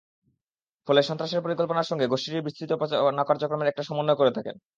ফলে 0.87 1.01
সন্ত্রাসের 1.03 1.43
পরিকল্পনার 1.45 1.89
সঙ্গে 1.89 2.05
গোষ্ঠীটির 2.07 2.45
বিস্তৃত 2.45 2.71
প্রচারণা 2.73 3.23
কার্যক্রমের 3.25 3.69
একটা 3.69 3.83
সমন্বয় 3.83 4.19
করে 4.19 4.31
থাকেন। 4.37 4.55